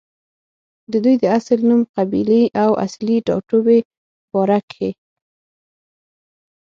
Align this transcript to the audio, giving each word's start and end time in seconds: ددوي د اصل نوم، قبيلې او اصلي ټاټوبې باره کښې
ددوي 0.91 1.15
د 1.19 1.23
اصل 1.37 1.59
نوم، 1.69 1.81
قبيلې 1.95 2.43
او 2.63 2.69
اصلي 2.85 3.17
ټاټوبې 3.27 3.79
باره 4.31 4.59
کښې 4.71 4.89